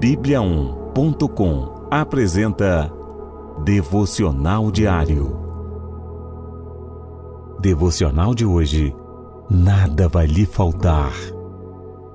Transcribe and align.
Bíblia1.com 0.00 1.86
apresenta 1.90 2.90
Devocional 3.62 4.70
Diário. 4.70 5.36
Devocional 7.60 8.34
de 8.34 8.46
hoje. 8.46 8.96
Nada 9.50 10.08
vai 10.08 10.26
lhe 10.26 10.46
faltar. 10.46 11.12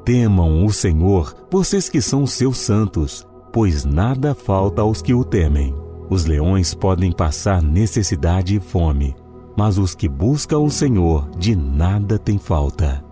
Temam 0.03 0.65
o 0.65 0.73
Senhor, 0.73 1.35
vocês 1.51 1.87
que 1.87 2.01
são 2.01 2.25
seus 2.25 2.57
santos, 2.57 3.27
pois 3.53 3.85
nada 3.85 4.33
falta 4.33 4.81
aos 4.81 4.99
que 5.03 5.13
o 5.13 5.23
temem. 5.23 5.75
Os 6.09 6.25
leões 6.25 6.73
podem 6.73 7.11
passar 7.11 7.61
necessidade 7.61 8.55
e 8.55 8.59
fome, 8.59 9.15
mas 9.55 9.77
os 9.77 9.93
que 9.93 10.09
buscam 10.09 10.57
o 10.57 10.71
Senhor 10.71 11.29
de 11.37 11.55
nada 11.55 12.17
tem 12.17 12.39
falta. 12.39 13.05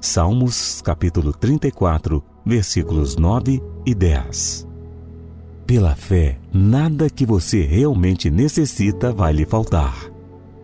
Salmos 0.00 0.80
capítulo 0.80 1.32
34, 1.32 2.35
versículos 2.46 3.16
9 3.16 3.60
e 3.84 3.92
10. 3.92 4.68
Pela 5.66 5.96
fé, 5.96 6.38
nada 6.54 7.10
que 7.10 7.26
você 7.26 7.62
realmente 7.62 8.30
necessita 8.30 9.12
vai 9.12 9.32
lhe 9.32 9.44
faltar. 9.44 10.08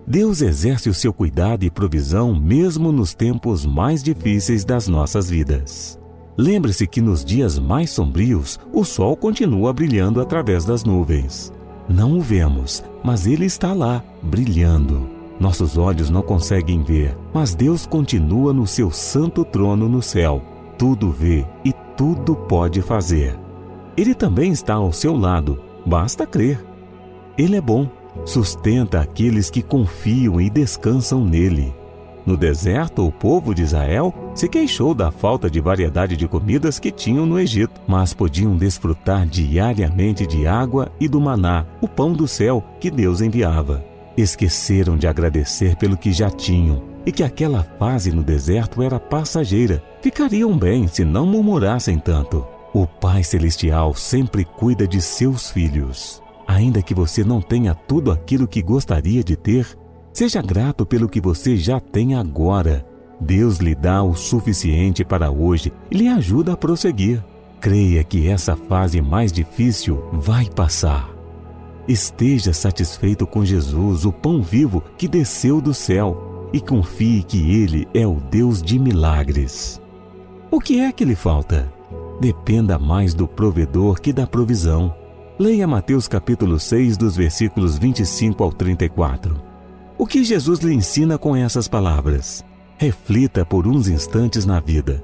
Deus 0.06 0.40
exerce 0.42 0.88
o 0.88 0.94
seu 0.94 1.12
cuidado 1.12 1.64
e 1.64 1.70
provisão 1.70 2.34
mesmo 2.34 2.92
nos 2.92 3.14
tempos 3.14 3.66
mais 3.66 4.00
difíceis 4.00 4.64
das 4.64 4.86
nossas 4.86 5.28
vidas. 5.28 5.98
Lembre-se 6.38 6.86
que 6.86 7.00
nos 7.00 7.24
dias 7.24 7.58
mais 7.58 7.90
sombrios, 7.90 8.60
o 8.72 8.84
sol 8.84 9.16
continua 9.16 9.72
brilhando 9.72 10.20
através 10.20 10.64
das 10.64 10.84
nuvens. 10.84 11.52
Não 11.88 12.16
o 12.16 12.20
vemos, 12.20 12.82
mas 13.02 13.26
ele 13.26 13.44
está 13.44 13.72
lá, 13.72 14.02
brilhando. 14.22 15.08
Nossos 15.38 15.76
olhos 15.76 16.08
não 16.08 16.22
conseguem 16.22 16.82
ver, 16.82 17.16
mas 17.34 17.54
Deus 17.54 17.86
continua 17.86 18.52
no 18.52 18.66
seu 18.66 18.90
santo 18.90 19.44
trono 19.44 19.88
no 19.88 20.00
céu. 20.00 20.51
Tudo 20.78 21.10
vê 21.10 21.46
e 21.64 21.72
tudo 21.96 22.34
pode 22.34 22.82
fazer. 22.82 23.38
Ele 23.96 24.14
também 24.14 24.52
está 24.52 24.74
ao 24.74 24.92
seu 24.92 25.16
lado, 25.16 25.60
basta 25.84 26.26
crer. 26.26 26.64
Ele 27.36 27.56
é 27.56 27.60
bom, 27.60 27.88
sustenta 28.24 29.00
aqueles 29.00 29.50
que 29.50 29.62
confiam 29.62 30.40
e 30.40 30.48
descansam 30.48 31.24
nele. 31.24 31.74
No 32.24 32.36
deserto, 32.36 33.04
o 33.04 33.10
povo 33.10 33.54
de 33.54 33.62
Israel 33.62 34.14
se 34.34 34.48
queixou 34.48 34.94
da 34.94 35.10
falta 35.10 35.50
de 35.50 35.60
variedade 35.60 36.16
de 36.16 36.28
comidas 36.28 36.78
que 36.78 36.92
tinham 36.92 37.26
no 37.26 37.38
Egito, 37.38 37.80
mas 37.86 38.14
podiam 38.14 38.56
desfrutar 38.56 39.26
diariamente 39.26 40.26
de 40.26 40.46
água 40.46 40.90
e 41.00 41.08
do 41.08 41.20
maná, 41.20 41.66
o 41.80 41.88
pão 41.88 42.12
do 42.12 42.28
céu 42.28 42.62
que 42.80 42.90
Deus 42.90 43.20
enviava. 43.20 43.84
Esqueceram 44.16 44.96
de 44.96 45.06
agradecer 45.06 45.74
pelo 45.76 45.96
que 45.96 46.12
já 46.12 46.30
tinham 46.30 46.91
e 47.04 47.12
que 47.12 47.22
aquela 47.22 47.62
fase 47.78 48.12
no 48.12 48.22
deserto 48.22 48.82
era 48.82 48.98
passageira. 48.98 49.82
Ficariam 50.00 50.56
bem 50.56 50.86
se 50.86 51.04
não 51.04 51.26
murmurassem 51.26 51.98
tanto. 51.98 52.46
O 52.72 52.86
Pai 52.86 53.22
Celestial 53.22 53.94
sempre 53.94 54.44
cuida 54.44 54.86
de 54.86 55.00
seus 55.00 55.50
filhos. 55.50 56.22
Ainda 56.46 56.82
que 56.82 56.94
você 56.94 57.22
não 57.22 57.40
tenha 57.40 57.74
tudo 57.74 58.10
aquilo 58.10 58.48
que 58.48 58.62
gostaria 58.62 59.22
de 59.22 59.36
ter, 59.36 59.66
seja 60.12 60.42
grato 60.42 60.84
pelo 60.84 61.08
que 61.08 61.20
você 61.20 61.56
já 61.56 61.78
tem 61.80 62.14
agora. 62.14 62.84
Deus 63.20 63.58
lhe 63.58 63.74
dá 63.74 64.02
o 64.02 64.14
suficiente 64.14 65.04
para 65.04 65.30
hoje 65.30 65.72
e 65.90 65.96
lhe 65.96 66.08
ajuda 66.08 66.54
a 66.54 66.56
prosseguir. 66.56 67.22
Creia 67.60 68.02
que 68.02 68.28
essa 68.28 68.56
fase 68.56 69.00
mais 69.00 69.30
difícil 69.30 70.02
vai 70.12 70.46
passar. 70.46 71.08
Esteja 71.86 72.52
satisfeito 72.52 73.26
com 73.26 73.44
Jesus, 73.44 74.04
o 74.04 74.12
pão 74.12 74.42
vivo 74.42 74.82
que 74.96 75.06
desceu 75.06 75.60
do 75.60 75.74
céu, 75.74 76.31
e 76.52 76.60
confie 76.60 77.22
que 77.22 77.62
Ele 77.62 77.88
é 77.94 78.06
o 78.06 78.20
Deus 78.20 78.62
de 78.62 78.78
milagres. 78.78 79.80
O 80.50 80.60
que 80.60 80.80
é 80.80 80.92
que 80.92 81.04
lhe 81.04 81.14
falta? 81.14 81.72
dependa 82.22 82.78
mais 82.78 83.14
do 83.14 83.26
provedor 83.26 84.00
que 84.00 84.12
da 84.12 84.28
provisão. 84.28 84.94
Leia 85.36 85.66
Mateus 85.66 86.06
capítulo 86.06 86.56
6, 86.56 86.96
dos 86.96 87.16
versículos 87.16 87.76
25 87.76 88.44
ao 88.44 88.52
34. 88.52 89.42
O 89.98 90.06
que 90.06 90.22
Jesus 90.22 90.60
lhe 90.60 90.72
ensina 90.72 91.18
com 91.18 91.34
essas 91.34 91.66
palavras? 91.66 92.44
Reflita 92.76 93.44
por 93.44 93.66
uns 93.66 93.88
instantes 93.88 94.46
na 94.46 94.60
vida. 94.60 95.02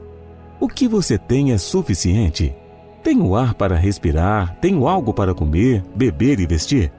O 0.61 0.69
que 0.69 0.87
você 0.87 1.19
tem 1.19 1.51
é 1.51 1.59
suficiente? 1.59 2.55
Tem 3.03 3.21
o 3.21 3.35
ar 3.35 3.53
para 3.55 3.75
respirar? 3.75 4.57
Tem 4.61 4.75
algo 4.87 5.13
para 5.13 5.35
comer, 5.35 5.83
beber 5.97 6.39
e 6.39 6.47
vestir? 6.47 6.93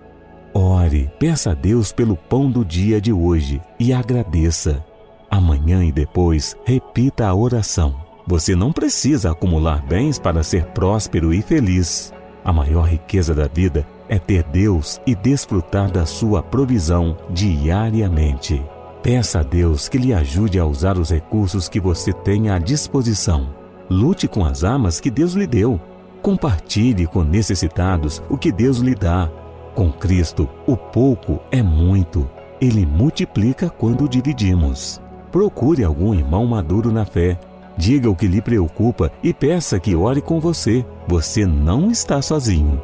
Ore, 0.54 1.12
peça 1.20 1.52
a 1.52 1.54
Deus 1.54 1.92
pelo 1.92 2.16
pão 2.16 2.50
do 2.50 2.66
dia 2.66 3.00
de 3.00 3.14
hoje 3.14 3.62
e 3.80 3.94
agradeça. 3.94 4.84
Amanhã 5.30 5.84
e 5.84 5.92
depois, 5.92 6.56
repita 6.66 7.28
a 7.28 7.36
oração. 7.36 7.96
Você 8.26 8.56
não 8.56 8.72
precisa 8.72 9.32
acumular 9.32 9.86
bens 9.86 10.18
para 10.18 10.44
ser 10.44 10.66
próspero 10.68 11.34
e 11.34 11.42
feliz. 11.42 12.12
A 12.44 12.52
maior 12.52 12.88
riqueza 12.88 13.34
da 13.34 13.48
vida 13.48 13.86
é 14.08 14.18
ter 14.18 14.44
Deus 14.44 15.00
e 15.06 15.14
desfrutar 15.14 15.92
da 15.92 16.06
sua 16.06 16.42
provisão 16.42 17.16
diariamente. 17.30 18.62
Peça 19.04 19.40
a 19.40 19.44
Deus 19.44 19.88
que 19.88 19.98
lhe 19.98 20.14
ajude 20.14 20.60
a 20.60 20.66
usar 20.66 20.98
os 20.98 21.12
recursos 21.12 21.70
que 21.70 21.80
você 21.80 22.12
tem 22.12 22.50
à 22.50 22.58
disposição. 22.58 23.50
Lute 23.90 24.28
com 24.28 24.44
as 24.44 24.64
armas 24.64 25.00
que 25.00 25.12
Deus 25.12 25.34
lhe 25.34 25.48
deu. 25.48 25.80
Compartilhe 26.22 27.08
com 27.08 27.24
necessitados 27.24 28.22
o 28.30 28.38
que 28.38 28.52
Deus 28.52 28.80
lhe 28.80 28.96
dá. 28.96 29.30
Com 29.80 29.94
Cristo, 29.94 30.46
o 30.68 30.76
pouco 30.76 31.40
é 31.50 31.64
muito. 31.64 32.30
Ele 32.60 32.86
multiplica 32.86 33.70
quando 33.70 34.10
dividimos. 34.10 35.00
Procure 35.32 35.86
algum 35.86 36.14
irmão 36.14 36.46
maduro 36.46 36.92
na 36.92 37.06
fé 37.06 37.40
Diga 37.78 38.10
o 38.10 38.16
que 38.16 38.28
lhe 38.28 38.42
preocupa 38.42 39.10
e 39.24 39.34
peça 39.34 39.80
que 39.80 39.96
ore 39.96 40.22
com 40.22 40.38
você. 40.38 40.86
Você 41.08 41.46
não 41.46 41.90
está 41.90 42.22
sozinho. 42.22 42.82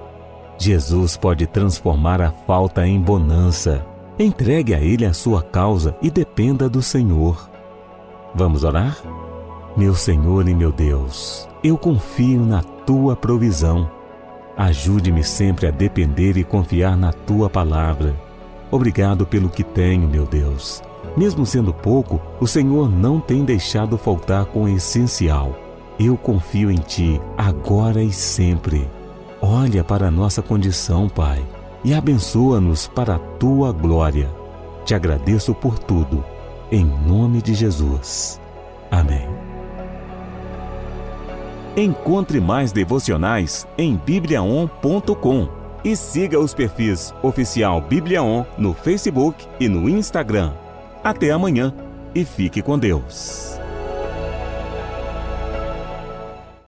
Jesus 0.57 1.17
pode 1.17 1.45
transformar 1.45 2.21
a 2.21 2.31
falta 2.31 2.87
em 2.87 2.97
bonança. 2.97 3.85
Entregue 4.17 4.73
a 4.73 4.79
Ele 4.79 5.05
a 5.05 5.11
sua 5.11 5.43
causa 5.43 5.93
e 6.01 6.09
dependa 6.09 6.69
do 6.69 6.81
Senhor. 6.81 7.49
Vamos 8.33 8.63
orar? 8.63 8.97
Meu 9.75 9.93
Senhor 9.93 10.47
e 10.47 10.55
meu 10.55 10.71
Deus, 10.71 11.45
eu 11.61 11.77
confio 11.77 12.45
na 12.45 12.63
tua 12.63 13.17
provisão. 13.17 13.91
Ajude-me 14.57 15.23
sempre 15.23 15.67
a 15.67 15.71
depender 15.71 16.37
e 16.37 16.43
confiar 16.43 16.95
na 16.95 17.11
tua 17.11 17.49
palavra. 17.49 18.15
Obrigado 18.71 19.25
pelo 19.25 19.49
que 19.49 19.63
tenho, 19.63 20.07
meu 20.07 20.25
Deus. 20.25 20.81
Mesmo 21.15 21.45
sendo 21.45 21.73
pouco, 21.73 22.21
o 22.39 22.47
Senhor 22.47 22.89
não 22.89 23.19
tem 23.19 23.43
deixado 23.43 23.97
faltar 23.97 24.45
com 24.45 24.63
o 24.63 24.69
essencial. 24.69 25.55
Eu 25.99 26.17
confio 26.17 26.69
em 26.69 26.75
Ti, 26.75 27.21
agora 27.37 28.03
e 28.03 28.11
sempre. 28.11 28.87
Olha 29.41 29.83
para 29.83 30.07
a 30.07 30.11
nossa 30.11 30.41
condição, 30.41 31.07
Pai, 31.07 31.45
e 31.83 31.93
abençoa-nos 31.93 32.87
para 32.87 33.15
a 33.15 33.19
Tua 33.19 33.71
glória. 33.71 34.29
Te 34.85 34.93
agradeço 34.93 35.53
por 35.53 35.79
tudo, 35.79 36.23
em 36.71 36.85
nome 36.85 37.41
de 37.41 37.53
Jesus. 37.53 38.41
Amém. 38.91 39.54
Encontre 41.77 42.39
mais 42.39 42.71
devocionais 42.71 43.67
em 43.77 43.97
bibliaon.com 43.97 45.49
e 45.83 45.93
siga 45.95 46.39
os 46.39 46.53
perfis 46.53 47.13
oficial 47.21 47.81
Bibliaon 47.81 48.45
no 48.57 48.73
Facebook 48.73 49.45
e 49.59 49.67
no 49.67 49.89
Instagram. 49.89 50.53
Até 51.03 51.31
amanhã 51.31 51.73
e 52.15 52.23
fique 52.23 52.61
com 52.61 52.79
Deus. 52.79 53.59